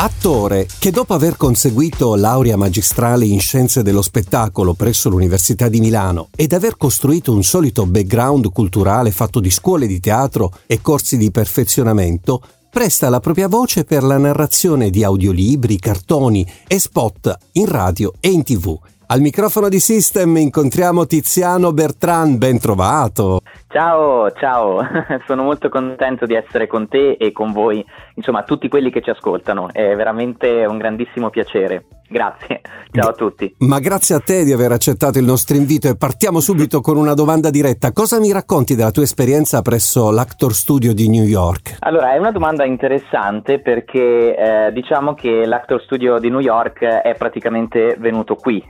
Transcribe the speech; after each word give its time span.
Attore 0.00 0.68
che 0.78 0.92
dopo 0.92 1.12
aver 1.12 1.36
conseguito 1.36 2.14
laurea 2.14 2.56
magistrale 2.56 3.24
in 3.24 3.40
scienze 3.40 3.82
dello 3.82 4.00
spettacolo 4.00 4.74
presso 4.74 5.08
l'Università 5.08 5.68
di 5.68 5.80
Milano 5.80 6.28
ed 6.36 6.52
aver 6.52 6.76
costruito 6.76 7.32
un 7.32 7.42
solito 7.42 7.84
background 7.84 8.52
culturale 8.52 9.10
fatto 9.10 9.40
di 9.40 9.50
scuole 9.50 9.88
di 9.88 9.98
teatro 9.98 10.52
e 10.68 10.80
corsi 10.80 11.16
di 11.16 11.32
perfezionamento, 11.32 12.40
presta 12.70 13.08
la 13.08 13.18
propria 13.18 13.48
voce 13.48 13.82
per 13.82 14.04
la 14.04 14.18
narrazione 14.18 14.90
di 14.90 15.02
audiolibri, 15.02 15.80
cartoni 15.80 16.46
e 16.68 16.78
spot 16.78 17.36
in 17.54 17.66
radio 17.66 18.12
e 18.20 18.28
in 18.28 18.44
tv. 18.44 18.78
Al 19.10 19.20
microfono 19.20 19.70
di 19.70 19.80
System 19.80 20.36
incontriamo 20.36 21.06
Tiziano 21.06 21.72
Bertrand, 21.72 22.36
ben 22.36 22.58
trovato. 22.58 23.40
Ciao, 23.68 24.30
ciao, 24.32 24.80
sono 25.26 25.44
molto 25.44 25.70
contento 25.70 26.26
di 26.26 26.34
essere 26.34 26.66
con 26.66 26.88
te 26.88 27.12
e 27.12 27.32
con 27.32 27.52
voi, 27.52 27.82
insomma 28.18 28.42
tutti 28.42 28.68
quelli 28.68 28.90
che 28.90 29.00
ci 29.00 29.10
ascoltano, 29.10 29.68
è 29.72 29.94
veramente 29.94 30.66
un 30.66 30.76
grandissimo 30.76 31.30
piacere. 31.30 31.84
Grazie, 32.10 32.62
ciao 32.90 33.10
a 33.10 33.12
tutti. 33.12 33.54
Ma 33.58 33.78
grazie 33.78 34.14
a 34.14 34.20
te 34.20 34.44
di 34.44 34.52
aver 34.52 34.72
accettato 34.72 35.18
il 35.18 35.24
nostro 35.24 35.56
invito 35.56 35.88
e 35.88 35.96
partiamo 35.96 36.40
subito 36.40 36.80
con 36.80 36.96
una 36.96 37.14
domanda 37.14 37.50
diretta. 37.50 37.92
Cosa 37.92 38.18
mi 38.18 38.32
racconti 38.32 38.74
della 38.74 38.90
tua 38.90 39.02
esperienza 39.02 39.60
presso 39.60 40.10
l'Actor 40.10 40.54
Studio 40.54 40.94
di 40.94 41.08
New 41.08 41.24
York? 41.24 41.76
Allora, 41.80 42.14
è 42.14 42.18
una 42.18 42.32
domanda 42.32 42.64
interessante 42.64 43.60
perché 43.60 44.34
eh, 44.36 44.72
diciamo 44.72 45.14
che 45.14 45.44
l'Actor 45.44 45.82
Studio 45.82 46.18
di 46.18 46.30
New 46.30 46.40
York 46.40 46.82
è 46.82 47.14
praticamente 47.16 47.96
venuto 47.98 48.36
qui, 48.36 48.64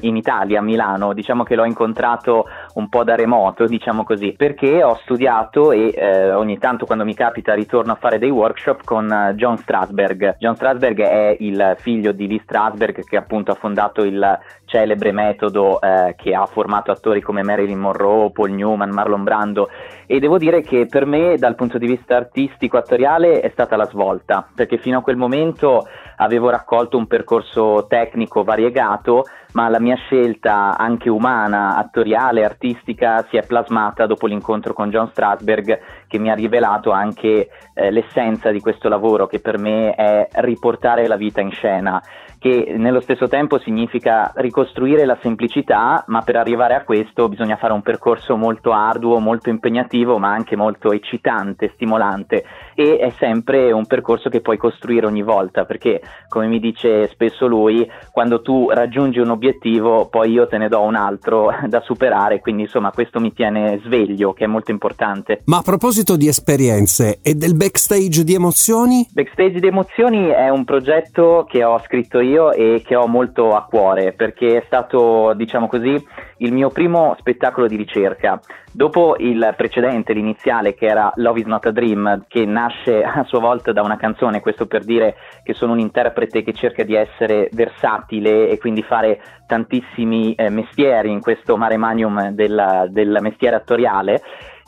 in 0.00 0.16
Italia, 0.16 0.60
a 0.60 0.62
Milano. 0.62 1.12
Diciamo 1.12 1.42
che 1.42 1.56
l'ho 1.56 1.64
incontrato 1.64 2.44
un 2.74 2.88
po' 2.88 3.02
da 3.02 3.16
remoto, 3.16 3.66
diciamo 3.66 4.04
così, 4.04 4.34
perché 4.36 4.84
ho 4.84 4.98
studiato 5.02 5.72
e 5.72 5.92
eh, 5.94 6.32
ogni 6.32 6.58
tanto 6.58 6.86
quando 6.86 7.04
mi 7.04 7.14
capita 7.14 7.54
ritorno 7.54 7.92
a 7.92 7.96
fare 7.96 8.18
dei 8.18 8.30
workshop 8.30 8.84
con 8.94 9.10
uh, 9.10 9.34
John 9.34 9.58
Strasberg. 9.58 10.36
John 10.38 10.54
Strasberg 10.54 11.00
è 11.00 11.36
il 11.40 11.74
figlio 11.80 12.12
di 12.12 12.28
Lee 12.28 12.38
Strasberg 12.44 13.04
che 13.04 13.16
appunto 13.16 13.50
ha 13.50 13.56
fondato 13.56 14.04
il 14.04 14.38
celebre 14.74 15.12
metodo 15.12 15.80
eh, 15.80 16.16
che 16.18 16.34
ha 16.34 16.46
formato 16.46 16.90
attori 16.90 17.20
come 17.20 17.44
Marilyn 17.44 17.78
Monroe, 17.78 18.32
Paul 18.32 18.50
Newman, 18.50 18.90
Marlon 18.90 19.22
Brando. 19.22 19.68
E 20.04 20.18
devo 20.18 20.36
dire 20.36 20.62
che 20.62 20.86
per 20.90 21.06
me 21.06 21.36
dal 21.38 21.54
punto 21.54 21.78
di 21.78 21.86
vista 21.86 22.16
artistico 22.16 22.76
attoriale 22.76 23.40
è 23.40 23.50
stata 23.50 23.76
la 23.76 23.86
svolta 23.86 24.46
perché 24.52 24.76
fino 24.78 24.98
a 24.98 25.02
quel 25.02 25.16
momento 25.16 25.86
avevo 26.16 26.50
raccolto 26.50 26.96
un 26.96 27.06
percorso 27.06 27.86
tecnico 27.88 28.42
variegato 28.42 29.24
ma 29.54 29.68
la 29.68 29.80
mia 29.80 29.96
scelta 29.96 30.76
anche 30.76 31.08
umana, 31.08 31.76
attoriale, 31.76 32.44
artistica 32.44 33.24
si 33.30 33.36
è 33.36 33.46
plasmata 33.46 34.06
dopo 34.06 34.26
l'incontro 34.26 34.74
con 34.74 34.90
John 34.90 35.08
Strasberg 35.08 35.80
che 36.06 36.18
mi 36.18 36.30
ha 36.30 36.34
rivelato 36.34 36.90
anche 36.90 37.48
eh, 37.72 37.90
l'essenza 37.90 38.50
di 38.50 38.60
questo 38.60 38.88
lavoro 38.88 39.26
che 39.26 39.40
per 39.40 39.58
me 39.58 39.94
è 39.94 40.28
riportare 40.32 41.06
la 41.06 41.16
vita 41.16 41.40
in 41.40 41.52
scena 41.52 42.02
che 42.44 42.74
nello 42.76 43.00
stesso 43.00 43.26
tempo 43.26 43.58
significa 43.58 44.30
ricostruire 44.34 45.06
la 45.06 45.16
semplicità, 45.22 46.04
ma 46.08 46.20
per 46.20 46.36
arrivare 46.36 46.74
a 46.74 46.84
questo 46.84 47.30
bisogna 47.30 47.56
fare 47.56 47.72
un 47.72 47.80
percorso 47.80 48.36
molto 48.36 48.72
arduo, 48.72 49.18
molto 49.18 49.48
impegnativo, 49.48 50.18
ma 50.18 50.30
anche 50.34 50.54
molto 50.54 50.92
eccitante, 50.92 51.70
stimolante 51.72 52.44
e 52.74 52.98
è 52.98 53.10
sempre 53.18 53.72
un 53.72 53.86
percorso 53.86 54.28
che 54.28 54.42
puoi 54.42 54.58
costruire 54.58 55.06
ogni 55.06 55.22
volta, 55.22 55.64
perché 55.64 56.02
come 56.28 56.46
mi 56.46 56.58
dice 56.58 57.08
spesso 57.08 57.46
lui, 57.46 57.88
quando 58.12 58.42
tu 58.42 58.68
raggiungi 58.68 59.20
un 59.20 59.30
obiettivo, 59.30 60.08
poi 60.08 60.32
io 60.32 60.46
te 60.46 60.58
ne 60.58 60.68
do 60.68 60.82
un 60.82 60.96
altro 60.96 61.50
da 61.66 61.80
superare, 61.80 62.40
quindi 62.40 62.62
insomma 62.62 62.90
questo 62.90 63.20
mi 63.20 63.32
tiene 63.32 63.80
sveglio, 63.84 64.34
che 64.34 64.44
è 64.44 64.48
molto 64.48 64.70
importante. 64.70 65.40
Ma 65.46 65.58
a 65.58 65.62
proposito 65.62 66.16
di 66.16 66.28
esperienze 66.28 67.20
e 67.22 67.34
del 67.34 67.54
backstage 67.54 68.22
di 68.22 68.34
emozioni? 68.34 69.06
Backstage 69.12 69.60
di 69.60 69.66
emozioni 69.66 70.26
è 70.26 70.50
un 70.50 70.64
progetto 70.64 71.46
che 71.48 71.64
ho 71.64 71.78
scritto 71.78 72.20
io 72.20 72.33
io 72.34 72.52
e 72.52 72.82
che 72.84 72.96
ho 72.96 73.06
molto 73.06 73.54
a 73.54 73.64
cuore 73.64 74.12
perché 74.12 74.58
è 74.58 74.62
stato, 74.66 75.32
diciamo 75.34 75.68
così, 75.68 75.94
il 76.38 76.52
mio 76.52 76.70
primo 76.70 77.14
spettacolo 77.18 77.66
di 77.66 77.76
ricerca. 77.76 78.40
Dopo 78.72 79.14
il 79.18 79.54
precedente, 79.56 80.12
l'iniziale, 80.12 80.74
che 80.74 80.86
era 80.86 81.12
Love 81.16 81.40
is 81.40 81.46
not 81.46 81.64
a 81.66 81.70
Dream, 81.70 82.24
che 82.26 82.44
nasce 82.44 83.02
a 83.06 83.24
sua 83.24 83.38
volta 83.38 83.72
da 83.72 83.82
una 83.82 83.96
canzone, 83.96 84.40
questo 84.40 84.66
per 84.66 84.84
dire 84.84 85.14
che 85.44 85.54
sono 85.54 85.72
un 85.72 85.78
interprete 85.78 86.42
che 86.42 86.52
cerca 86.52 86.82
di 86.82 86.94
essere 86.94 87.48
versatile 87.52 88.48
e 88.48 88.58
quindi 88.58 88.82
fare 88.82 89.20
tantissimi 89.46 90.34
eh, 90.34 90.50
mestieri 90.50 91.10
in 91.10 91.20
questo 91.20 91.56
mare 91.56 91.76
manium 91.76 92.30
del, 92.30 92.88
del 92.90 93.18
mestiere 93.20 93.56
attoriale. 93.56 94.20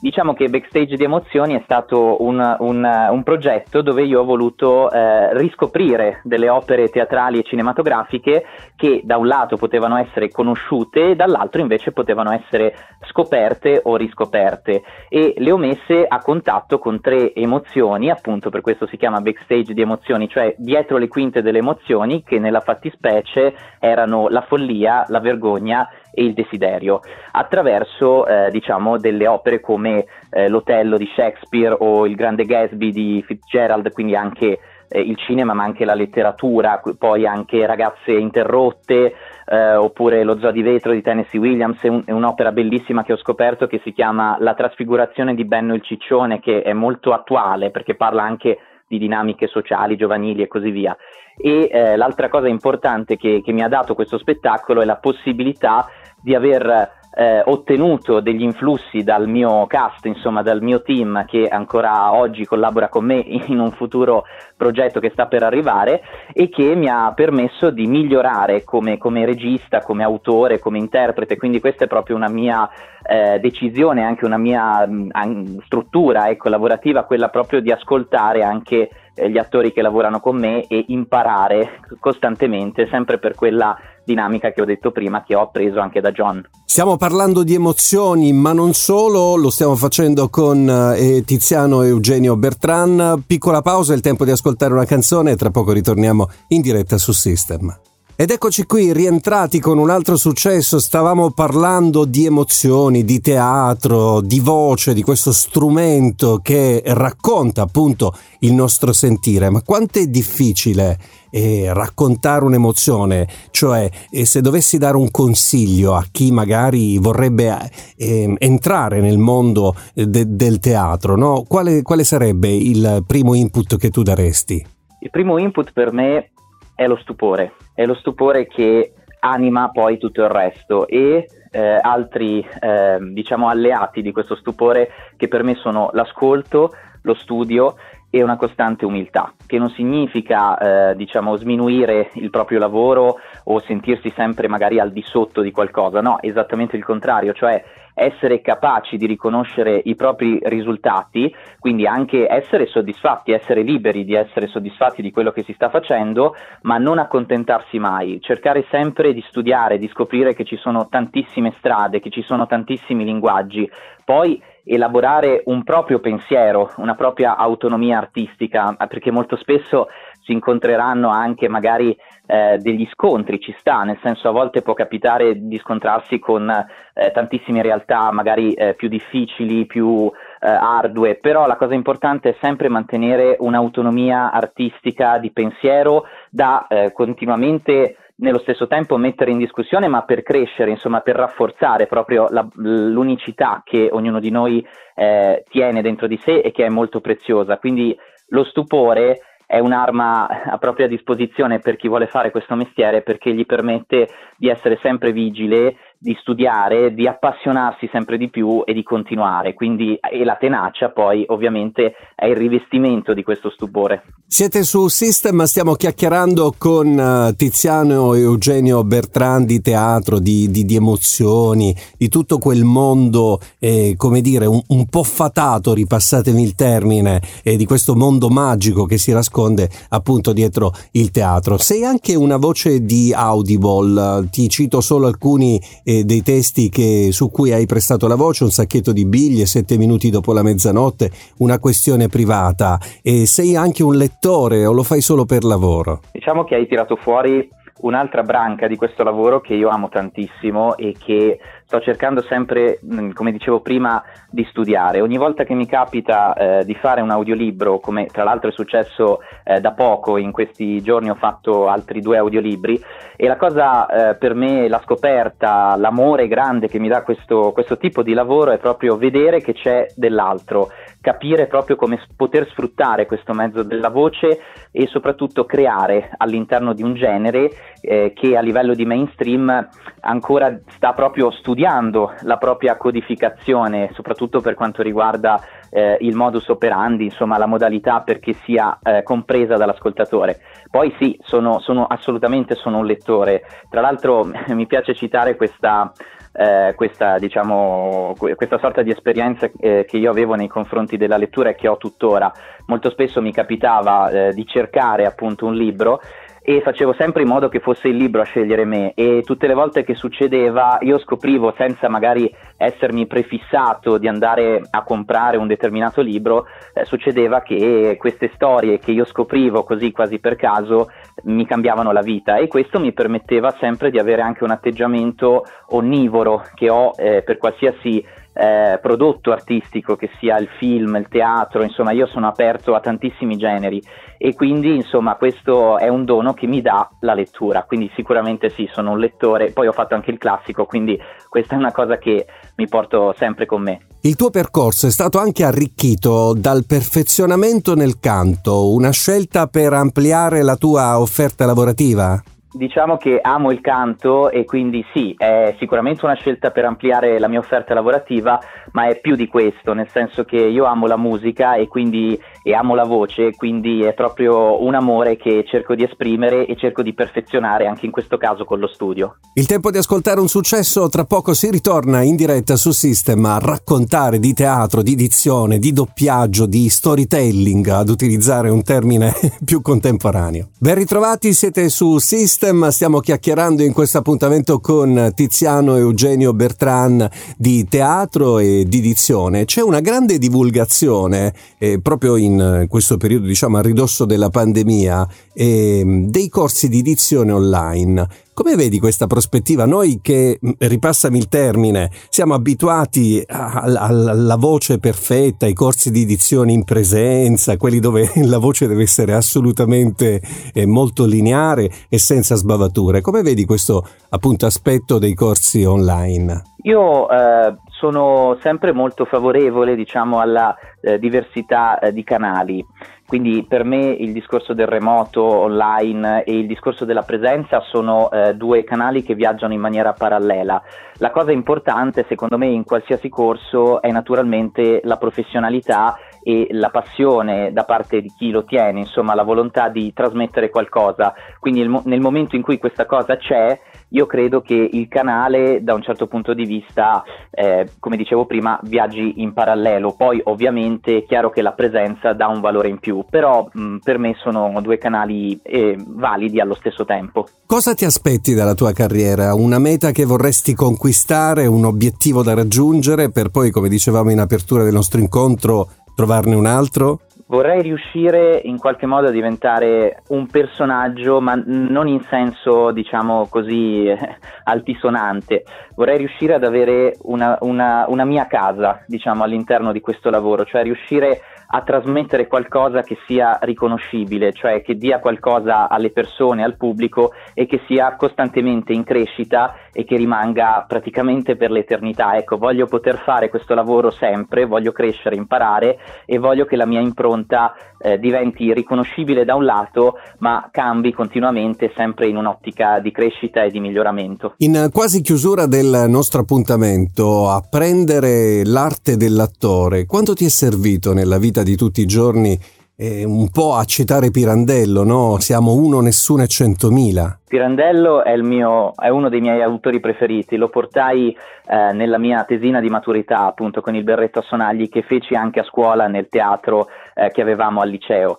Diciamo 0.07 0.35
che 0.35 0.49
Backstage 0.49 0.95
di 0.95 1.03
Emozioni 1.03 1.57
è 1.57 1.63
stato 1.65 2.23
un, 2.23 2.39
un, 2.61 3.09
un 3.11 3.23
progetto 3.25 3.83
dove 3.83 4.05
io 4.05 4.21
ho 4.21 4.25
voluto 4.25 4.89
eh, 4.89 5.37
riscoprire 5.37 6.21
delle 6.23 6.49
opere 6.49 6.91
teatrali 6.91 7.41
e 7.41 7.43
cinematografiche 7.43 8.45
che 8.77 9.01
da 9.03 9.17
un 9.17 9.27
lato 9.27 9.57
potevano 9.57 9.97
essere 9.97 10.31
conosciute 10.31 11.17
dall'altro 11.17 11.61
invece 11.61 11.91
potevano 11.91 12.31
essere 12.31 12.77
scoperte 13.09 13.81
o 13.83 13.97
riscoperte. 13.97 14.85
E 15.09 15.35
le 15.39 15.51
ho 15.51 15.57
messe 15.57 16.07
a 16.07 16.21
contatto 16.21 16.79
con 16.79 17.01
tre 17.01 17.35
emozioni, 17.35 18.09
appunto 18.09 18.49
per 18.49 18.61
questo 18.61 18.87
si 18.87 18.97
chiama 18.97 19.21
Backstage 19.21 19.75
di 19.75 19.81
Emozioni, 19.81 20.29
cioè 20.29 20.55
dietro 20.57 20.99
le 20.99 21.09
quinte 21.09 21.43
delle 21.43 21.59
emozioni 21.59 22.23
che 22.23 22.39
nella 22.39 22.61
fattispecie 22.61 23.57
erano 23.81 24.29
la 24.29 24.43
follia, 24.43 25.05
la 25.09 25.19
vergogna 25.19 25.89
e 26.17 26.25
il 26.25 26.33
desiderio, 26.33 27.01
attraverso 27.33 28.27
eh, 28.27 28.51
diciamo 28.51 28.97
delle 28.97 29.27
opere 29.27 29.61
come 29.61 30.07
eh, 30.31 30.49
L'Otello 30.49 30.97
di 30.97 31.09
Shakespeare 31.15 31.77
o 31.79 32.07
Il 32.07 32.15
Grande 32.15 32.47
Gatsby 32.47 32.91
di 32.91 33.23
Fitzgerald, 33.27 33.93
quindi 33.93 34.17
anche 34.17 34.59
eh, 34.89 35.01
il 35.01 35.17
cinema 35.19 35.53
ma 35.53 35.65
anche 35.65 35.85
la 35.85 35.95
letteratura, 35.95 36.81
poi 36.99 37.27
anche 37.27 37.67
Ragazze 37.67 38.13
interrotte 38.13 39.15
eh, 39.45 39.75
oppure 39.75 40.25
Lo 40.25 40.39
Zoo 40.39 40.51
di 40.51 40.63
vetro 40.63 40.93
di 40.93 41.03
Tennessee 41.03 41.39
Williams, 41.41 41.83
è, 41.83 41.89
un, 41.89 42.03
è, 42.07 42.13
un'opera 42.13 42.53
bellissima 42.53 43.05
che 43.05 43.13
ho 43.13 43.19
scoperto 43.19 43.67
che 43.67 43.81
si 43.85 43.93
chiama 43.93 44.37
La 44.41 44.55
trasfigurazione 44.55 45.35
di 45.35 45.45
Benno 45.45 45.75
il 45.75 45.83
Ciccione 45.83 46.41
che 46.41 46.63
è 46.63 46.73
molto 46.73 47.13
attuale 47.13 47.71
perché 47.71 47.95
parla 47.95 48.23
anche 48.23 48.59
di 48.89 48.99
dinamiche 48.99 49.47
sociali, 49.47 49.97
giovanili 49.97 50.43
e 50.43 50.49
così 50.49 50.71
via. 50.71 50.97
E 51.37 51.69
eh, 51.71 51.97
l'altra 51.97 52.29
cosa 52.29 52.49
importante 52.49 53.17
che, 53.17 53.43
che 53.45 53.53
mi 53.53 53.63
ha 53.63 53.69
dato 53.69 53.95
questo 53.95 54.19
spettacolo 54.19 54.81
è 54.81 54.85
la 54.85 54.97
possibilità 54.97 55.89
di 56.23 56.35
aver 56.35 56.96
eh, 57.19 57.43
ottenuto 57.47 58.21
degli 58.21 58.43
influssi 58.43 59.03
dal 59.03 59.27
mio 59.27 59.67
cast, 59.67 60.05
insomma 60.05 60.43
dal 60.43 60.61
mio 60.61 60.83
team 60.83 61.25
che 61.25 61.49
ancora 61.49 62.13
oggi 62.13 62.45
collabora 62.45 62.91
con 62.91 63.07
me 63.07 63.17
in 63.47 63.59
un 63.59 63.71
futuro 63.71 64.25
progetto 64.55 65.01
che 65.01 65.11
sta 65.11 65.27
per 65.27 65.43
arrivare 65.43 66.03
e 66.35 66.51
che 66.51 66.75
mi 66.75 66.89
ha 66.89 67.13
permesso 67.15 67.71
di 67.71 67.87
migliorare 67.87 68.65
come, 68.65 68.99
come 68.99 69.25
regista, 69.25 69.81
come 69.81 70.05
autore, 70.05 70.59
come 70.59 70.77
interprete, 70.77 71.39
quindi 71.39 71.59
questa 71.59 71.85
è 71.85 71.89
proprio 71.89 72.17
una 72.17 72.29
mia 72.29 72.69
eh, 73.03 73.39
decisione, 73.41 74.05
anche 74.05 74.27
una 74.27 74.37
mia 74.37 74.87
mh, 74.87 75.11
mm, 75.27 75.59
struttura 75.65 76.29
ecco, 76.29 76.51
lavorativa, 76.51 77.05
quella 77.05 77.31
proprio 77.31 77.61
di 77.61 77.73
ascoltare 77.73 78.43
anche 78.43 78.91
gli 79.29 79.39
attori 79.39 79.73
che 79.73 79.83
lavorano 79.83 80.21
con 80.21 80.37
me 80.37 80.67
e 80.67 80.85
imparare 80.89 81.81
costantemente, 81.99 82.87
sempre 82.91 83.19
per 83.19 83.35
quella 83.35 83.77
dinamica 84.05 84.53
che 84.53 84.61
ho 84.61 84.65
detto 84.65 84.93
prima, 84.93 85.25
che 85.25 85.35
ho 85.35 85.43
appreso 85.43 85.81
anche 85.81 86.01
da 86.01 86.13
John. 86.13 86.47
Stiamo 86.65 86.97
parlando 86.97 87.43
di 87.43 87.55
emozioni, 87.55 88.33
ma 88.33 88.53
non 88.53 88.73
solo, 88.73 89.37
lo 89.37 89.51
stiamo 89.51 89.75
facendo 89.75 90.29
con 90.29 90.69
eh, 90.97 91.23
Tiziano 91.25 91.83
Eugenio 91.83 92.37
Bertran. 92.37 93.25
Piccola 93.27 93.63
pausa, 93.63 93.93
è 93.93 93.97
il 93.97 94.03
tempo 94.03 94.25
di 94.25 94.31
ascoltare 94.31 94.73
una 94.73 94.85
canzone 94.85 95.33
e 95.33 95.37
tra 95.37 95.51
poco 95.51 95.73
ritorniamo 95.73 96.29
in 96.49 96.61
diretta 96.61 96.99
su 96.99 97.13
System. 97.13 97.86
Ed 98.19 98.31
eccoci 98.31 98.65
qui, 98.65 98.95
rientrati 98.95 99.61
con 99.61 99.77
un 99.77 99.91
altro 99.91 100.17
successo, 100.17 100.79
stavamo 100.79 101.33
parlando 101.33 102.07
di 102.07 102.25
emozioni, 102.25 103.05
di 103.05 103.21
teatro, 103.21 104.23
di 104.23 104.41
voce, 104.41 104.95
di 104.95 105.03
questo 105.03 105.33
strumento 105.33 106.41
che 106.43 106.81
racconta 106.87 107.61
appunto 107.61 108.15
il 108.39 108.55
nostro 108.55 108.95
sentire, 108.95 109.51
ma 109.51 109.61
quanto 109.61 109.99
è 109.99 110.07
difficile 110.07 110.99
eh, 111.29 111.71
raccontare 111.75 112.47
un'emozione, 112.47 113.29
cioè 113.51 113.87
eh, 114.09 114.25
se 114.25 114.41
dovessi 114.41 114.79
dare 114.79 114.97
un 114.97 115.11
consiglio 115.11 115.95
a 115.95 116.07
chi 116.11 116.33
magari 116.33 116.97
vorrebbe 116.97 117.71
eh, 117.99 118.35
entrare 118.39 119.03
nel 119.03 119.19
mondo 119.19 119.75
de- 119.93 120.35
del 120.35 120.59
teatro, 120.59 121.19
no? 121.19 121.45
quale, 121.47 121.83
quale 121.83 122.03
sarebbe 122.05 122.49
il 122.49 123.05
primo 123.07 123.35
input 123.35 123.77
che 123.77 123.91
tu 123.91 124.03
daresti? 124.03 124.67
Il 125.01 125.11
primo 125.11 125.37
input 125.37 125.71
per 125.75 125.93
me 125.93 126.31
è 126.77 126.87
lo 126.87 126.97
stupore, 126.97 127.55
è 127.75 127.85
lo 127.85 127.95
stupore 127.95 128.47
che 128.47 128.93
anima 129.21 129.71
poi 129.71 129.99
tutto 129.99 130.23
il 130.23 130.29
resto 130.29 130.87
e 130.87 131.27
eh, 131.51 131.79
altri 131.81 132.47
eh, 132.61 132.99
diciamo 133.01 133.49
alleati 133.49 134.03
di 134.03 134.13
questo 134.13 134.37
stupore 134.37 134.91
che 135.17 135.27
per 135.27 135.43
me 135.43 135.55
sono 135.55 135.89
l'ascolto, 135.95 136.73
lo 137.03 137.15
studio 137.15 137.77
e 138.17 138.23
una 138.23 138.37
costante 138.37 138.87
umiltà, 138.87 139.33
che 139.47 139.59
non 139.59 139.69
significa 139.71 140.91
eh, 140.91 140.97
diciamo 140.97 141.37
sminuire 141.37 142.11
il 142.15 142.31
proprio 142.31 142.59
lavoro 142.59 143.19
o 143.45 143.61
sentirsi 143.61 144.11
sempre 144.17 144.49
magari 144.49 144.81
al 144.81 144.91
di 144.91 145.03
sotto 145.03 145.43
di 145.43 145.51
qualcosa, 145.51 146.01
no, 146.01 146.21
esattamente 146.23 146.77
il 146.77 146.85
contrario, 146.85 147.35
cioè 147.35 147.63
essere 147.99 148.43
capaci 148.43 148.97
di 148.97 149.07
riconoscere 149.07 149.81
i 149.85 149.95
propri 149.95 150.39
risultati, 150.43 151.35
quindi 151.59 151.87
anche 151.87 152.27
essere 152.31 152.67
soddisfatti, 152.67 153.33
essere 153.33 153.63
liberi 153.63 154.05
di 154.05 154.15
essere 154.15 154.49
soddisfatti 154.49 155.01
di 155.01 155.11
quello 155.11 155.31
che 155.31 155.43
si 155.43 155.55
sta 155.55 155.71
facendo, 155.71 156.35
ma 156.63 156.77
non 156.77 156.99
accontentarsi 156.99 157.79
mai, 157.79 158.19
cercare 158.21 158.67
sempre 158.71 159.15
di 159.15 159.25
studiare, 159.29 159.79
di 159.79 159.89
scoprire 159.89 160.35
che 160.35 160.45
ci 160.45 160.57
sono 160.57 160.89
tantissime 160.89 161.55
strade, 161.59 162.01
che 162.01 162.11
ci 162.11 162.23
sono 162.23 162.47
tantissimi 162.47 163.05
linguaggi, 163.05 163.71
poi 164.05 164.43
elaborare 164.67 165.43
un 165.47 165.63
proprio 165.63 166.01
pensiero, 166.01 166.73
una 166.79 166.97
propria 166.97 167.37
autonomia 167.37 167.99
artistica, 167.99 168.75
perché 168.89 169.13
molto 169.13 169.37
spesso 169.37 169.87
si 170.23 170.33
incontreranno 170.33 171.09
anche 171.09 171.49
magari 171.49 171.97
eh, 172.27 172.59
degli 172.59 172.87
scontri, 172.91 173.39
ci 173.39 173.55
sta, 173.61 173.85
nel 173.85 173.99
senso 174.03 174.29
a 174.29 174.33
volte 174.33 174.63
può 174.63 174.75
capitare 174.75 175.47
di 175.47 175.57
scontrarsi 175.59 176.19
con 176.19 176.51
eh, 176.51 177.13
tantissime 177.13 177.63
realtà 177.63 178.11
magari 178.11 178.53
eh, 178.55 178.75
più 178.75 178.89
difficili, 178.89 179.67
più 179.67 180.11
eh, 180.41 180.49
ardue, 180.49 181.15
però 181.15 181.47
la 181.47 181.57
cosa 181.57 181.75
importante 181.75 182.31
è 182.31 182.37
sempre 182.41 182.69
mantenere 182.69 183.37
un'autonomia 183.39 184.33
artistica 184.33 185.19
di 185.19 185.31
pensiero 185.31 186.07
da 186.29 186.67
eh, 186.67 186.93
continuamente 186.93 187.97
nello 188.19 188.39
stesso 188.39 188.67
tempo 188.67 188.97
mettere 188.97 189.31
in 189.31 189.39
discussione, 189.39 189.89
ma 189.89 190.03
per 190.03 190.23
crescere, 190.23 190.71
insomma, 190.71 191.01
per 191.01 191.17
rafforzare 191.17 191.87
proprio 191.87 192.29
la, 192.31 192.47
l'unicità 192.55 193.63
che 193.65 193.89
ognuno 193.91 194.21
di 194.21 194.31
noi 194.31 194.67
eh, 194.95 195.45
tiene 195.49 195.83
dentro 195.83 196.07
di 196.07 196.19
sé 196.23 196.39
e 196.39 196.51
che 196.53 196.65
è 196.65 196.69
molto 196.69 197.01
preziosa. 197.01 197.59
Quindi 197.59 197.97
lo 198.29 198.45
stupore 198.45 199.21
è 199.47 199.61
un'arma 199.61 200.45
a 200.45 200.59
propria 200.59 200.89
disposizione 200.89 201.61
per 201.61 201.77
chi 201.77 201.87
vuole 201.87 202.09
fare 202.09 202.33
questo 202.33 202.57
mestiere 202.57 203.03
perché 203.03 203.33
gli 203.33 203.47
permette 203.47 204.09
di 204.37 204.49
essere 204.49 204.79
sempre 204.83 205.13
vigile, 205.13 205.77
di 205.99 206.17
studiare, 206.21 206.95
di 206.95 207.07
appassionarsi 207.07 207.89
sempre 207.91 208.17
di 208.17 208.29
più 208.29 208.63
e 208.65 208.73
di 208.73 208.83
continuare. 208.83 209.55
Quindi, 209.55 209.99
e 209.99 210.25
la 210.25 210.37
tenacia 210.37 210.91
poi 210.91 211.25
ovviamente 211.29 211.95
è 212.15 212.27
il 212.27 212.37
rivestimento 212.37 213.15
di 213.15 213.23
questo 213.23 213.51
stupore. 213.51 214.03
Siete 214.29 214.65
su 214.65 214.89
System, 214.89 215.45
stiamo 215.45 215.75
chiacchierando 215.75 216.55
con 216.59 216.89
uh, 216.89 217.35
Tiziano 217.35 218.15
e 218.15 218.21
Eugenio 218.21 218.83
Bertrand 218.83 219.47
di 219.47 219.61
teatro, 219.61 220.19
di, 220.19 220.51
di, 220.51 220.65
di 220.65 220.75
emozioni, 220.75 221.75
di 221.97 222.09
tutto 222.09 222.39
quel 222.39 222.65
mondo, 222.65 223.41
eh, 223.59 223.95
come 223.97 224.21
dire, 224.21 224.47
un, 224.47 224.61
un, 224.69 224.87
po' 224.87 225.05
fatato, 225.05 225.75
ripassatemi 225.75 226.43
il 226.43 226.55
termine, 226.55 227.23
eh, 227.43 227.57
di 227.57 227.65
questo 227.65 227.95
mondo 227.95 228.29
magico 228.29 228.85
che 228.85 228.99
si 228.99 229.13
nasconde 229.13 229.71
appunto 229.91 230.33
dietro 230.33 230.73
il 230.93 231.11
teatro. 231.11 231.57
Sei 231.57 231.85
anche 231.85 232.15
una 232.15 232.37
voce 232.37 232.85
di 232.85 233.13
Audible, 233.15 234.29
ti 234.31 234.49
cito 234.49 234.81
solo 234.81 235.07
alcuni 235.07 235.61
eh, 235.87 236.03
dei 236.03 236.23
testi 236.23 236.69
che, 236.69 237.11
su 237.13 237.31
cui 237.31 237.53
hai 237.53 237.65
prestato 237.65 238.09
la 238.09 238.17
voce, 238.17 238.43
un 238.43 238.51
sacchetto 238.51 238.93
di 238.93 239.07
biglie, 239.07 239.47
sette 239.47 239.79
minuti 239.79 240.11
dopo 240.11 240.33
la 240.33 240.43
mezzanotte, 240.43 241.11
una 241.39 241.61
questione 241.61 242.09
privata. 242.09 242.81
E 243.01 243.27
sei 243.27 243.55
anche 243.55 243.85
un 243.85 243.95
lettore 243.95 244.67
o 244.67 244.73
lo 244.73 244.83
fai 244.83 245.01
solo 245.01 245.25
per 245.25 245.45
lavoro? 245.45 246.01
Diciamo 246.11 246.43
che 246.43 246.57
hai 246.57 246.67
tirato 246.67 246.97
fuori 246.97 247.49
un'altra 247.79 248.23
branca 248.23 248.67
di 248.67 248.75
questo 248.75 249.05
lavoro 249.05 249.41
che 249.41 249.55
io 249.55 249.69
amo 249.69 249.89
tantissimo 249.89 250.77
e 250.77 250.95
che 250.99 251.39
sto 251.67 251.81
cercando 251.81 252.23
sempre, 252.23 252.79
mm, 252.85 253.11
come 253.11 253.33
dicevo 253.33 253.61
prima, 253.61 254.01
di 254.31 254.47
studiare. 254.51 255.01
Ogni 255.01 255.17
volta 255.17 255.43
che 255.43 255.53
mi 255.53 255.67
capita 255.67 256.33
eh, 256.35 256.65
di 256.65 256.75
fare 256.75 257.01
un 257.01 257.11
audiolibro, 257.11 257.81
come 257.81 258.07
tra 258.07 258.23
l'altro 258.23 258.51
è 258.51 258.53
successo 258.53 259.21
eh, 259.45 259.61
da 259.61 259.73
poco, 259.73 260.17
in 260.17 260.31
questi 260.31 260.81
giorni 260.81 261.11
ho 261.11 261.17
fatto 261.17 261.69
altri 261.69 262.01
due 262.01 262.19
audiolibri, 262.19 262.81
e 263.17 263.27
la 263.27 263.37
cosa 263.37 263.87
eh, 264.11 264.15
per 264.15 264.35
me, 264.35 264.69
la 264.69 264.81
scoperta, 264.85 265.75
l'amore 265.77 266.29
grande 266.29 266.69
che 266.69 266.79
mi 266.79 266.89
dà 266.89 267.03
questo, 267.03 267.51
questo 267.53 267.77
tipo 267.77 268.03
di 268.03 268.15
lavoro 268.15 268.53
è 268.53 268.59
proprio 268.59 268.97
vedere 268.97 269.41
che 269.41 269.53
c'è 269.53 269.89
dell'altro, 269.97 270.71
capire 271.07 271.47
proprio 271.47 271.77
come 271.77 272.01
poter 272.17 272.49
sfruttare 272.49 273.07
questo 273.07 273.33
mezzo 273.33 273.63
della 273.63 273.91
voce 273.91 274.41
e 274.73 274.89
soprattutto 274.89 275.45
creare 275.45 276.11
all'interno 276.17 276.73
di 276.73 276.83
un 276.83 276.95
genere 276.95 277.49
eh, 277.81 278.13
che 278.13 278.37
a 278.37 278.41
livello 278.41 278.75
di 278.75 278.85
mainstream 278.85 279.69
ancora 280.01 280.59
sta 280.67 280.95
proprio 280.95 281.31
studiando 281.31 282.13
la 282.23 282.39
propria 282.39 282.77
codificazione, 282.77 283.91
soprattutto 283.93 284.41
per 284.41 284.55
quanto 284.55 284.83
riguarda 284.83 285.41
eh, 285.71 285.97
il 286.01 286.17
modus 286.17 286.49
operandi, 286.49 287.05
insomma 287.05 287.39
la 287.39 287.47
modalità 287.47 288.01
perché 288.01 288.33
sia 288.45 288.77
eh, 288.83 289.05
compresa 289.05 289.55
dall'ascoltatore. 289.57 290.41
Poi 290.69 290.93
sì, 290.99 291.17
sono, 291.23 291.61
sono, 291.61 291.87
assolutamente 291.87 292.57
sono 292.57 292.79
un 292.79 292.87
lettore. 292.87 293.43
Tra 293.71 293.81
l'altro 293.81 294.29
mi 294.51 294.67
piace 294.67 294.93
citare 294.93 295.37
questa, 295.37 295.93
eh, 296.37 296.75
questa, 296.75 297.19
diciamo, 297.19 298.15
questa, 298.17 298.59
sorta 298.59 298.83
di 298.83 298.91
esperienza 298.91 299.51
eh, 299.59 299.87
che 299.89 299.97
io 299.97 300.11
avevo 300.11 300.35
nei 300.35 300.49
confronti 300.49 300.97
della 300.97 301.17
lettura 301.17 301.51
e 301.51 301.55
che 301.55 301.69
ho 301.69 301.77
tuttora. 301.77 302.33
Molto 302.67 302.91
spesso 302.91 303.23
mi 303.23 303.33
capitava 303.33 304.11
eh, 304.11 304.33
di 304.33 304.47
cercare 304.47 305.07
appunto 305.07 305.47
un 305.47 305.55
libro 305.55 306.01
e 306.49 306.61
facevo 306.61 306.95
sempre 306.97 307.23
in 307.23 307.29
modo 307.29 307.49
che 307.49 307.59
fosse 307.59 307.89
il 307.89 307.97
libro 307.97 308.21
a 308.21 308.25
scegliere 308.25 308.65
me. 308.65 308.93
E 308.95 309.23
tutte 309.25 309.49
le 309.49 309.55
volte 309.55 309.83
che 309.83 309.97
succedeva 309.97 310.79
io 310.83 310.97
scoprivo 311.01 311.53
senza 311.59 311.89
magari 311.89 312.33
essermi 312.57 313.09
prefissato 313.09 313.99
di 313.99 314.07
andare 314.07 314.63
a 314.71 314.85
comprare 314.85 315.39
un 315.39 315.49
determinato 315.49 316.03
libro, 316.03 316.47
eh, 316.73 316.85
succedeva 316.85 317.43
che 317.43 317.97
queste 317.99 318.31
storie 318.37 318.79
che 318.79 318.93
io 318.93 319.05
scoprivo 319.05 319.65
così 319.65 319.91
quasi 319.91 320.21
per 320.21 320.37
caso 320.37 320.89
mi 321.25 321.45
cambiavano 321.47 321.91
la 321.91 322.03
vita. 322.03 322.37
E 322.37 322.47
questo 322.47 322.79
mi 322.79 322.93
permetteva 322.93 323.51
sempre 323.59 323.91
di 323.91 323.99
avere 323.99 324.23
anche 324.23 324.45
un 324.45 324.53
atteggiamento 324.53 325.45
onnivoro 325.71 326.45
che 326.55 326.71
ho 326.71 326.93
eh, 326.97 327.23
per 327.23 327.39
qualsiasi 327.39 328.05
eh, 328.37 328.79
prodotto 328.83 329.33
artistico, 329.33 329.97
che 329.97 330.11
sia 330.19 330.39
il 330.39 330.49
film, 330.59 330.97
il 330.97 331.09
teatro, 331.09 331.63
insomma 331.63 331.93
io 331.93 332.07
sono 332.07 332.29
aperto 332.29 332.75
a 332.75 332.81
tantissimi 332.81 333.37
generi 333.37 333.83
e 334.19 334.35
quindi 334.35 334.75
insomma 334.75 335.15
questo 335.17 335.79
è 335.79 335.89
un 335.89 336.05
dono 336.05 336.35
che 336.35 336.47
mi 336.47 336.61
dà 336.61 336.89
la 337.01 337.15
lettura, 337.15 337.65
quindi 337.65 337.91
sicuramente 337.95 338.51
sì, 338.51 338.69
sono 338.73 338.93
un 338.93 338.99
lettore, 338.99 339.53
poi 339.53 339.67
ho 339.67 339.73
fatto 339.73 339.95
anche 339.95 340.11
il 340.11 340.19
classico, 340.19 340.67
quindi 340.67 340.99
questa 341.29 341.55
è 341.55 341.59
una 341.59 341.73
cosa 341.73 341.97
che 341.97 342.27
mi 342.57 342.69
porto 342.69 343.15
sempre 343.17 343.47
con 343.47 343.63
me. 343.63 343.87
Il 344.03 344.17
tuo 344.17 344.31
percorso 344.31 344.87
è 344.87 344.91
stato 344.91 345.19
anche 345.19 345.43
arricchito 345.43 346.35
dal 346.35 346.65
perfezionamento 346.67 347.75
nel 347.75 347.99
canto, 347.99 348.73
una 348.73 348.91
scelta 348.91 349.47
per 349.47 349.73
ampliare 349.73 350.43
la 350.43 350.57
tua 350.57 351.01
offerta 351.01 351.47
lavorativa? 351.47 352.23
Diciamo 352.57 352.97
che 352.97 353.19
amo 353.21 353.51
il 353.51 353.61
canto 353.61 354.31
e 354.31 354.47
quindi 354.47 354.83
sì, 354.95 355.15
è 355.15 355.55
sicuramente 355.59 356.07
una 356.07 356.15
scelta 356.15 356.51
per 356.53 356.65
ampliare 356.65 357.19
la 357.19 357.29
mia 357.29 357.39
offerta 357.39 357.75
lavorativa, 357.75 358.41
ma 358.73 358.89
è 358.89 358.99
più 358.99 359.15
di 359.15 359.29
questo, 359.29 359.75
nel 359.75 359.91
senso 359.93 360.25
che 360.25 360.39
io 360.39 360.65
amo 360.65 360.87
la 360.87 360.97
musica 360.97 361.57
e 361.57 361.69
quindi 361.69 362.19
e 362.43 362.55
amo 362.55 362.75
la 362.75 362.85
voce, 362.85 363.35
quindi 363.35 363.83
è 363.83 363.93
proprio 363.93 364.63
un 364.63 364.75
amore 364.75 365.17
che 365.17 365.45
cerco 365.47 365.75
di 365.75 365.83
esprimere 365.83 366.47
e 366.47 366.57
cerco 366.57 366.83
di 366.83 366.95
perfezionare 366.95 367.67
anche 367.67 367.85
in 367.85 367.91
questo 367.91 368.17
caso 368.17 368.45
con 368.45 368.61
lo 368.61 368.69
studio. 368.69 369.17
Il 369.35 369.47
tempo 369.47 369.71
di 369.71 369.79
ascoltare 369.79 370.21
un 370.21 370.29
successo, 370.29 370.89
tra 370.89 371.05
poco 371.05 371.35
si 371.35 371.51
ritorna 371.51 372.03
in 372.03 372.15
diretta 372.15 372.55
su 372.55 372.71
System 372.71 373.25
a 373.25 373.39
raccontare 373.39 374.19
di 374.19 374.33
teatro, 374.33 374.81
di 374.81 374.95
dizione, 374.95 375.59
di 375.59 375.73
doppiaggio, 375.73 376.47
di 376.47 376.69
storytelling, 376.69 377.67
ad 377.67 377.89
utilizzare 377.89 378.49
un 378.49 378.63
termine 378.63 379.13
più 379.45 379.61
contemporaneo. 379.61 380.51
Ben 380.59 380.77
ritrovati, 380.77 381.33
siete 381.33 381.69
su 381.69 381.99
System 381.99 382.46
System, 382.47 382.69
stiamo 382.69 383.01
chiacchierando 383.01 383.65
in 383.65 383.73
questo 383.73 383.99
appuntamento 383.99 384.61
con 384.61 385.11
Tiziano 385.15 385.77
Eugenio 385.77 386.33
Bertran 386.33 387.09
di 387.37 387.67
teatro 387.67 388.39
e 388.39 388.65
di 388.69 388.81
dizione. 388.81 389.45
C'è 389.45 389.63
una 389.63 389.81
grande 389.81 390.19
divulgazione 390.19 391.35
eh, 391.59 391.81
proprio 391.81 392.15
in 392.15 392.67
questo 392.69 392.99
periodo, 392.99 393.27
diciamo 393.27 393.57
a 393.57 393.63
ridosso 393.63 394.05
della 394.05 394.31
pandemia, 394.31 395.09
eh, 395.33 396.05
dei 396.07 396.29
corsi 396.29 396.69
di 396.69 396.83
dizione 396.83 397.33
online. 397.33 398.09
Come 398.37 398.55
vedi 398.55 398.79
questa 398.79 399.07
prospettiva? 399.07 399.65
Noi 399.65 400.01
che, 400.03 400.39
mm, 400.45 400.51
ripassami 400.59 401.17
il 401.17 401.27
termine, 401.27 401.91
siamo 402.11 402.35
abituati 402.35 403.25
alla 403.27 404.37
voce 404.37 404.79
perfetta, 404.79 405.47
ai 405.47 405.55
corsi 405.55 405.91
di 405.91 406.03
edizione 406.03 406.53
in 406.53 406.65
presenza, 406.65 407.57
quelli 407.57 407.81
dove 407.81 408.13
la 408.25 408.37
voce 408.37 408.67
deve 408.67 408.83
essere 408.83 409.15
assolutamente 409.15 410.21
eh, 410.53 410.67
molto 410.67 411.07
lineare 411.07 411.71
e 411.89 411.97
senza 411.97 412.35
sbavature. 412.35 413.01
Come 413.01 413.23
vedi 413.23 413.47
questo 413.47 413.89
appunto 414.11 414.45
aspetto 414.45 414.99
dei 414.99 415.15
corsi 415.15 415.65
online? 415.65 416.43
Io 416.65 417.09
eh, 417.09 417.57
sono 417.79 418.37
sempre 418.41 418.73
molto 418.73 419.05
favorevole 419.05 419.75
diciamo, 419.75 420.19
alla 420.19 420.57
eh, 420.81 420.99
diversità 420.99 421.79
eh, 421.79 421.93
di 421.93 422.05
canali. 422.05 422.65
Quindi 423.07 423.45
per 423.47 423.63
me 423.63 423.85
il 423.85 424.13
discorso 424.13 424.53
del 424.53 424.67
remoto 424.67 425.23
online 425.23 426.25
e 426.25 426.37
il 426.37 426.47
discorso 426.47 426.85
della 426.85 427.03
presenza 427.03 427.61
sono 427.61 428.11
eh, 428.11 428.35
due 428.35 428.65
canali 428.65 429.05
che 429.05 429.15
viaggiano 429.15 429.53
in 429.53 429.61
maniera 429.61 429.93
parallela. 429.93 430.61
La 430.99 431.11
cosa 431.11 431.31
importante 431.31 432.05
secondo 432.09 432.37
me 432.37 432.47
in 432.47 432.65
qualsiasi 432.65 433.09
corso 433.09 433.81
è 433.81 433.93
naturalmente 433.93 434.81
la 434.83 434.97
professionalità 434.97 435.97
e 436.27 436.49
la 436.51 436.71
passione 436.71 437.53
da 437.53 437.63
parte 437.63 438.01
di 438.01 438.13
chi 438.19 438.31
lo 438.31 438.43
tiene, 438.43 438.81
insomma 438.81 439.15
la 439.15 439.23
volontà 439.23 439.69
di 439.69 439.93
trasmettere 439.93 440.51
qualcosa. 440.51 441.15
Quindi 441.39 441.65
nel 441.85 442.01
momento 442.01 442.35
in 442.35 442.43
cui 442.43 442.59
questa 442.59 442.85
cosa 442.85 443.17
c'è, 443.17 443.57
io 443.91 444.07
credo 444.07 444.41
che 444.41 444.69
il 444.73 444.89
canale 444.89 445.63
da 445.63 445.75
un 445.75 445.83
certo 445.83 446.09
punto 446.09 446.35
di 446.35 446.45
vista, 446.45 447.05
eh, 447.31 447.69
come 447.79 447.97
dicevo 447.97 448.27
prima, 448.27 448.59
viaggi 448.65 449.23
in 449.23 449.33
parallelo. 449.33 449.95
Poi 449.97 450.21
ovviamente 450.25 450.97
è 450.97 451.05
chiaro 451.05 451.31
che 451.31 451.43
la 451.43 451.53
presenza 451.53 452.13
dà 452.13 452.27
un 452.27 452.41
valore 452.41 452.71
in 452.71 452.81
più, 452.81 453.05
però 453.09 453.49
mh, 453.49 453.77
per 453.85 453.99
me 453.99 454.17
sono 454.19 454.53
due 454.61 454.79
canali 454.79 455.39
eh, 455.45 455.77
validi 455.79 456.41
allo 456.41 456.55
stesso 456.55 456.85
tempo. 456.85 457.29
Cosa 457.47 457.73
ti 457.75 457.85
aspetti 457.85 458.35
dalla 458.35 458.55
tua 458.55 458.73
carriera? 458.73 459.33
Una 459.35 459.61
meta 459.61 459.93
che 459.93 460.05
vorresti 460.05 460.55
conquistare, 460.55 461.47
un 461.47 461.65
obiettivo 461.65 462.25
da 462.25 462.35
raggiungere 462.35 463.13
per 463.13 463.29
poi, 463.29 463.53
come 463.53 463.69
dicevamo 463.69 464.11
in 464.11 464.19
apertura 464.19 464.65
del 464.65 464.73
nostro 464.73 464.99
incontro, 464.99 465.69
trovarne 465.97 466.35
un 466.37 466.47
altro? 466.47 467.01
Vorrei 467.29 467.61
riuscire 467.61 468.41
in 468.45 468.57
qualche 468.57 468.87
modo 468.87 469.09
a 469.09 469.11
diventare 469.11 470.03
un 470.11 470.29
personaggio, 470.29 471.21
ma 471.21 471.35
non 471.45 471.89
in 471.89 472.01
senso, 472.09 472.71
diciamo 472.71 473.27
così, 473.29 473.93
altisonante. 474.45 475.43
Vorrei 475.75 475.99
riuscire 475.99 476.35
ad 476.35 476.45
avere 476.45 476.97
una, 477.03 477.37
una, 477.41 477.87
una 477.89 478.05
mia 478.05 478.29
casa, 478.29 478.85
diciamo, 478.87 479.25
all'interno 479.25 479.73
di 479.73 479.81
questo 479.81 480.09
lavoro, 480.09 480.45
cioè 480.45 480.63
riuscire 480.63 481.21
a 481.49 481.63
trasmettere 481.63 482.27
qualcosa 482.27 482.83
che 482.83 482.97
sia 483.07 483.39
riconoscibile, 483.43 484.33
cioè 484.33 484.63
che 484.63 484.77
dia 484.77 485.01
qualcosa 485.01 485.69
alle 485.69 485.91
persone, 485.91 486.45
al 486.45 486.57
pubblico 486.57 487.13
e 487.35 487.47
che 487.47 487.61
sia 487.67 487.97
costantemente 487.97 488.73
in 488.73 488.85
crescita 488.85 489.55
e 489.77 489.85
che 489.85 489.97
rimanga 489.99 490.65
praticamente 490.67 491.37
per 491.37 491.51
l'eternità. 491.51 492.17
Ecco, 492.17 492.39
voglio 492.39 492.65
poter 492.65 492.99
fare 493.05 493.29
questo 493.29 493.53
lavoro 493.53 493.91
sempre, 493.91 494.47
voglio 494.47 494.73
crescere, 494.73 495.17
imparare 495.17 495.77
e 496.07 496.17
voglio 496.19 496.47
che 496.47 496.57
la 496.57 496.65
mia 496.65 496.81
impronta 496.81 497.53
eh, 497.79 497.99
diventi 497.99 498.55
riconoscibile 498.55 499.27
da 499.27 499.35
un 499.35 499.45
lato, 499.45 499.97
ma 500.21 500.49
cambi 500.51 500.95
continuamente 500.95 501.71
sempre 501.77 502.09
in 502.09 502.17
un'ottica 502.17 502.79
di 502.81 502.91
crescita 502.91 503.43
e 503.43 503.51
di 503.51 503.61
miglioramento. 503.61 504.33
In 504.39 504.71
quasi 504.73 505.03
chiusura 505.03 505.45
del 505.45 505.85
nostro 505.89 506.23
appuntamento, 506.23 507.29
apprendere 507.29 508.47
l'arte 508.47 508.97
dell'attore, 508.97 509.85
quanto 509.85 510.15
ti 510.15 510.25
è 510.25 510.31
servito 510.31 510.95
nella 510.95 511.19
vita 511.19 511.43
di 511.43 511.55
tutti 511.55 511.83
i 511.83 511.87
giorni 511.87 512.39
eh, 512.77 513.05
un 513.05 513.31
po' 513.31 513.55
a 513.55 513.65
citare 513.65 514.11
Pirandello, 514.11 514.85
no? 514.85 515.19
Siamo 515.19 515.55
uno, 515.55 515.81
nessuno 515.81 516.23
e 516.23 516.27
centomila. 516.27 517.19
Pirandello 517.27 518.05
è, 518.05 518.15
mio, 518.19 518.75
è, 518.77 518.89
uno 518.89 519.09
dei 519.09 519.21
miei 519.21 519.43
autori 519.43 519.81
preferiti, 519.81 520.37
lo 520.37 520.49
portai 520.49 521.17
eh, 521.49 521.73
nella 521.73 521.99
mia 521.99 522.23
tesina 522.25 522.61
di 522.61 522.69
maturità 522.69 523.25
appunto 523.27 523.61
con 523.61 523.75
il 523.75 523.83
berretto 523.83 524.19
a 524.19 524.23
sonagli 524.23 524.69
che 524.69 524.83
feci 524.83 525.15
anche 525.15 525.41
a 525.41 525.45
scuola 525.45 525.89
nel 525.89 526.09
teatro 526.09 526.69
eh, 526.95 527.11
che 527.11 527.23
avevamo 527.23 527.63
al 527.63 527.71
liceo. 527.71 528.19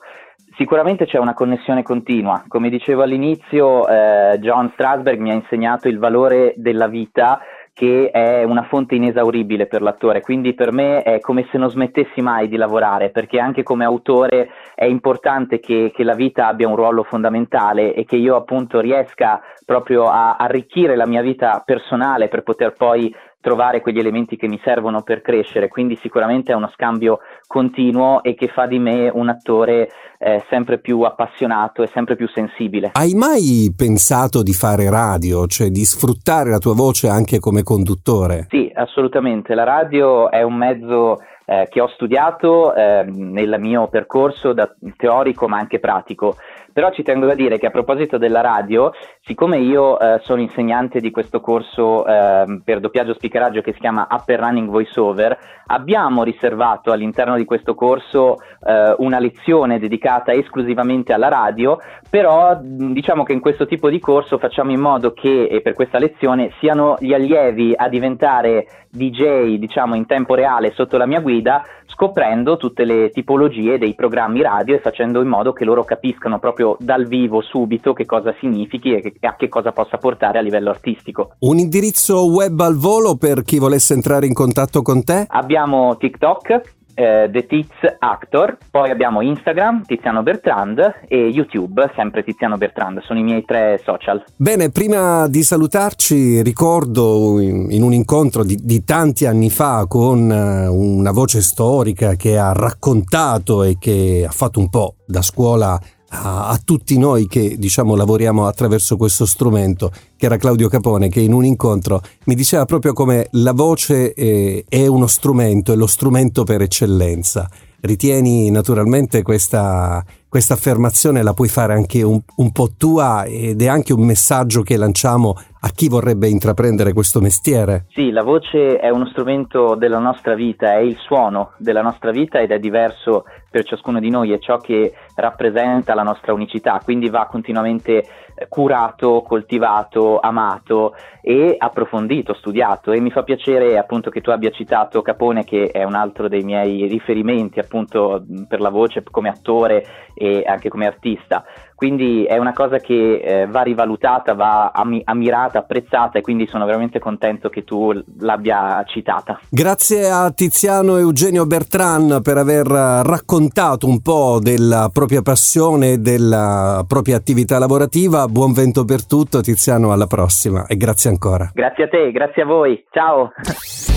Sicuramente 0.58 1.06
c'è 1.06 1.20
una 1.20 1.36
connessione 1.36 1.84
continua, 1.84 2.44
come 2.48 2.70
dicevo 2.70 3.04
all'inizio 3.04 3.88
eh, 3.88 4.40
John 4.40 4.72
Strasberg 4.74 5.20
mi 5.20 5.30
ha 5.30 5.36
insegnato 5.36 5.88
il 5.88 6.00
valore 6.00 6.56
della 6.58 6.88
vita 6.88 7.40
che 7.78 8.10
è 8.10 8.44
una 8.44 8.64
fonte 8.64 8.96
inesauribile 8.96 9.68
per 9.68 9.84
l'attore, 9.84 10.22
quindi 10.22 10.56
per 10.56 10.72
me 10.72 11.04
è 11.04 11.20
come 11.20 11.48
se 11.52 11.60
non 11.60 11.70
smettessi 11.70 12.22
mai 12.22 12.48
di 12.48 12.56
lavorare, 12.56 13.12
perché 13.12 13.40
anche 13.40 13.62
come 13.62 13.86
autore 13.86 14.50
è 14.74 14.86
importante 14.86 15.60
che, 15.60 15.92
che 15.94 16.04
la 16.04 16.16
vita 16.16 16.48
abbia 16.48 16.68
un 16.68 16.76
ruolo 16.76 17.04
fondamentale 17.04 17.94
e 17.94 18.04
che 18.04 18.16
io 18.16 18.36
appunto 18.36 18.80
riesca 18.80 19.40
proprio 19.64 20.06
a 20.06 20.38
arricchire 20.38 20.96
la 20.96 21.06
mia 21.06 21.22
vita 21.22 21.62
personale 21.64 22.30
per 22.30 22.42
poter 22.42 22.74
poi 22.74 23.14
trovare 23.40 23.82
quegli 23.82 24.00
elementi 24.00 24.36
che 24.36 24.48
mi 24.48 24.60
servono 24.64 25.04
per 25.04 25.22
crescere, 25.22 25.68
quindi 25.68 25.98
sicuramente 26.02 26.52
è 26.52 26.56
uno 26.56 26.70
scambio 26.74 27.20
continuo 27.46 28.24
e 28.24 28.36
che 28.36 28.48
fa 28.48 28.66
di 28.66 28.80
me 28.80 29.10
un 29.14 29.30
attore 29.30 29.90
eh, 30.18 30.44
sempre 30.50 30.80
più 30.80 31.02
appassionato 31.02 31.84
e 31.84 31.88
sempre 31.94 32.16
più 32.16 32.28
sensibile. 32.28 32.92
Hai 32.94 33.14
mai 33.14 33.74
pensato 33.76 34.44
di 34.44 34.54
fare 34.54 34.90
radio, 34.90 35.46
cioè 35.48 35.70
di 35.70 35.86
sfruttare 35.86 36.50
la 36.50 36.58
tua 36.58 36.74
voce 36.74 37.08
anche 37.08 37.40
come 37.40 37.64
conduttore? 37.64 38.48
Sì, 38.50 38.72
assolutamente, 38.74 39.54
la 39.54 39.64
radio 39.64 40.30
è 40.32 40.42
un 40.42 40.56
mezzo 40.56 41.20
eh, 41.46 41.68
che 41.70 41.80
ho 41.80 41.88
studiato 41.88 42.76
eh, 42.76 43.06
nel 43.08 43.56
mio 43.60 43.88
percorso 43.88 44.52
da 44.52 44.70
teorico 44.98 45.48
ma 45.48 45.58
anche 45.58 45.80
pratico. 45.80 46.36
Però 46.78 46.92
ci 46.92 47.02
tengo 47.02 47.28
a 47.28 47.34
dire 47.34 47.58
che 47.58 47.66
a 47.66 47.72
proposito 47.72 48.20
della 48.20 48.42
radio, 48.42 48.92
siccome 49.24 49.58
io 49.58 50.00
eh, 50.00 50.20
sono 50.22 50.42
insegnante 50.42 51.00
di 51.00 51.10
questo 51.10 51.42
corso 51.42 52.06
eh, 52.06 52.62
per 52.64 52.80
doppiaggio 52.80 53.16
speakeraggio 53.16 53.62
che 53.62 53.74
si 53.74 53.80
chiama 53.80 54.08
Upper 54.08 54.40
Running 54.42 54.70
Voiceover, 54.70 55.36
abbiamo 55.66 56.22
riservato 56.22 56.92
all'interno 56.92 57.36
di 57.36 57.46
questo 57.46 57.74
corso 57.74 58.36
eh, 58.64 58.94
una 59.00 59.18
lezione 59.18 59.80
dedicata 59.80 60.34
esclusivamente 60.34 61.14
alla 61.14 61.30
radio, 61.30 61.80
però 62.12 62.56
diciamo 62.62 63.24
che 63.24 63.34
in 63.34 63.40
questo 63.40 63.66
tipo 63.66 63.90
di 63.90 64.00
corso 64.00 64.38
facciamo 64.38 64.70
in 64.70 64.80
modo 64.80 65.14
che 65.14 65.60
per 65.64 65.74
questa 65.74 65.98
lezione 65.98 66.52
siano 66.60 66.96
gli 67.00 67.12
allievi 67.12 67.74
a 67.76 67.90
diventare 67.90 68.68
DJ, 68.92 69.58
diciamo 69.58 69.96
in 69.96 70.06
tempo 70.06 70.36
reale 70.36 70.72
sotto 70.74 70.98
la 70.98 71.08
mia 71.08 71.22
guida, 71.22 71.64
scoprendo 71.98 72.58
tutte 72.58 72.86
le 72.86 73.10
tipologie 73.10 73.80
dei 73.80 73.96
programmi 73.96 74.44
radio 74.44 74.76
e 74.76 74.80
facendo 74.80 75.20
in 75.20 75.28
modo 75.28 75.52
che 75.52 75.66
loro 75.66 75.84
capiscano 75.84 76.38
proprio 76.38 76.78
dal 76.80 77.08
vivo 77.08 77.42
subito 77.42 77.94
che 77.94 78.06
cosa 78.06 78.36
significhi 78.40 78.94
e 78.94 79.16
a 79.22 79.36
che 79.36 79.50
cosa 79.50 79.72
possa 79.72 79.98
portare 79.98 80.38
a 80.38 80.42
livello 80.42 80.70
artistico. 80.70 81.32
Un 81.40 81.58
indirizzo 81.58 82.30
web 82.30 82.60
al 82.60 82.76
volo 82.76 83.16
per 83.16 83.42
chi 83.42 83.58
volesse 83.58 83.96
entrare 83.96 84.28
in 84.28 84.34
contatto 84.36 84.84
con 84.84 85.04
te? 85.04 85.26
Abbiamo 85.28 85.98
TikTok 85.98 86.76
eh, 86.98 87.30
The 87.32 87.46
Tiz 87.46 87.68
Actor, 88.00 88.58
poi 88.72 88.90
abbiamo 88.90 89.22
Instagram, 89.22 89.86
Tiziano 89.86 90.24
Bertrand 90.24 91.02
e 91.08 91.28
YouTube, 91.28 91.92
sempre 91.96 92.24
Tiziano 92.24 92.58
Bertrand, 92.58 93.04
sono 93.04 93.20
i 93.20 93.24
miei 93.24 93.46
tre 93.46 93.80
social. 93.84 94.24
Bene, 94.36 94.72
prima 94.72 95.28
di 95.28 95.44
salutarci 95.44 96.42
ricordo 96.42 97.40
in, 97.40 97.84
un 97.84 97.94
incontro 97.94 98.44
di, 98.44 98.58
di, 98.60 98.84
tanti 98.84 99.28
anni 99.28 99.52
fa 99.52 99.86
con 99.88 100.28
uh, 100.28 100.74
una 100.74 101.12
voce 101.12 101.42
storica 101.44 102.16
che 102.16 102.40
ha 102.40 102.52
raccontato 102.52 103.62
e 103.62 103.78
che 103.80 104.26
ha 104.28 104.32
fatto 104.32 104.60
un 104.60 104.70
po' 104.70 104.96
da 105.06 105.22
scuola 105.22 105.80
a, 106.10 106.50
a, 106.50 106.62
tutti 106.64 106.98
noi 106.98 107.28
che 107.28 107.58
diciamo 107.58 107.96
lavoriamo 107.96 108.48
attraverso 108.48 108.98
questo 108.98 109.26
strumento, 109.26 109.92
che 110.16 110.26
era 110.26 110.38
Claudio 110.38 110.70
Capone, 110.70 111.10
che 111.10 111.20
in 111.20 111.34
un 111.34 111.46
incontro 111.46 112.02
mi 112.26 112.36
diceva 112.36 112.66
proprio 112.66 112.94
come 112.94 113.28
la 113.32 113.54
voce 113.54 114.14
è, 114.14 114.64
è 114.68 114.88
uno 114.88 115.08
strumento, 115.08 115.74
è 115.74 115.76
lo 115.76 115.88
strumento 115.88 116.44
per 116.44 116.62
eccellenza. 116.62 117.50
Ritieni 117.80 118.50
naturalmente 118.50 119.22
questa, 119.22 120.04
questa 120.28 120.56
affermazione 120.56 121.22
la 121.22 121.34
puoi 121.34 121.48
fare 121.48 121.74
anche 121.74 122.02
un, 122.02 122.20
un, 122.38 122.52
po' 122.52 122.72
tua 122.76 123.24
ed 123.26 123.62
è 123.62 123.68
anche 123.68 123.94
un 123.94 124.04
messaggio 124.04 124.64
che 124.64 124.78
lanciamo 124.78 125.36
a 125.60 125.70
chi 125.70 125.88
vorrebbe 125.90 126.28
intraprendere 126.28 126.94
questo 126.94 127.20
mestiere. 127.20 127.86
Sì, 127.90 128.12
la 128.12 128.24
voce 128.24 128.78
è 128.78 128.90
uno 128.90 129.08
strumento 129.08 129.76
della 129.76 130.00
nostra 130.00 130.36
vita, 130.36 130.74
è 130.74 130.80
il 130.80 130.98
suono 130.98 131.52
della 131.58 131.82
nostra 131.82 132.12
vita 132.12 132.40
ed 132.40 132.52
è 132.52 132.60
diverso 132.60 133.26
per 133.50 133.64
ciascuno 133.64 134.00
di 134.00 134.10
noi, 134.10 134.32
è 134.32 134.40
ciò 134.40 134.58
che 134.58 134.94
rappresenta 135.16 135.96
la 135.96 136.04
nostra 136.04 136.34
unicità, 136.34 136.80
quindi 136.84 137.10
va 137.10 137.26
continuamente 137.26 138.06
curato, 138.50 139.24
coltivato, 139.24 140.20
amato 140.20 140.94
e 141.22 141.56
approfondito, 141.58 142.36
studiato 142.36 142.92
e 142.92 143.00
mi 143.00 143.10
fa 143.10 143.24
piacere 143.24 143.78
appunto 143.78 144.10
che 144.12 144.22
tu 144.22 144.30
abbia 144.30 144.52
citato 144.52 145.02
Capone 145.02 145.44
che 145.44 145.72
è 145.72 145.84
un 145.84 145.96
altro 145.96 146.28
dei 146.28 146.44
miei 146.44 146.88
riferimenti 146.88 147.60
appunto 147.60 148.24
per 148.48 148.62
la 148.62 148.70
voce 148.70 149.04
come 149.10 149.30
attore 149.30 149.86
e 150.14 150.44
anche 150.46 150.70
come 150.70 150.86
artista. 150.86 151.44
Quindi 151.78 152.24
è 152.24 152.40
una 152.40 152.54
cosa 152.54 152.80
che 152.80 153.22
eh, 153.24 153.46
va 153.46 153.62
rivalutata, 153.62 154.34
va 154.34 154.72
am- 154.74 155.00
ammirata, 155.04 155.60
apprezzata 155.60 156.18
e 156.18 156.22
quindi 156.22 156.48
sono 156.48 156.66
veramente 156.66 156.98
contento 156.98 157.50
che 157.50 157.64
tu 157.64 157.94
l'abbia 158.18 158.84
citata. 158.88 159.40
Grazie 159.48 160.10
a 160.10 160.32
Tiziano 160.32 160.98
Eugenio 160.98 161.46
Bertran 161.46 162.22
per 162.24 162.38
aver 162.38 162.66
raccontato 162.66 163.86
un 163.86 164.02
po' 164.02 164.40
della 164.42 164.90
propria 164.92 165.22
passione 165.22 165.92
e 165.92 165.98
della 166.00 166.84
propria 166.88 167.16
attività 167.16 167.60
lavorativa. 167.60 168.28
Buon 168.28 168.54
vento 168.54 168.84
per 168.84 169.06
tutto 169.06 169.42
Tiziano, 169.42 169.92
alla 169.92 170.08
prossima 170.08 170.66
e 170.66 170.78
grazie 170.78 171.12
ancora. 171.12 171.52
Grazie 171.54 171.84
a 171.84 171.88
te, 171.90 172.12
grazie 172.12 172.42
a 172.42 172.46
voi. 172.46 172.84
Ciao. 172.90 173.97